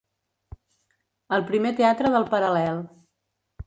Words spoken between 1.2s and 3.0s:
El primer teatre del Paral·lel.